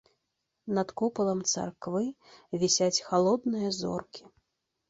Над 0.77 0.93
купалам 1.01 1.43
царквы 1.51 2.01
вісяць 2.65 3.03
халодныя 3.11 3.69
зоркі. 3.83 4.23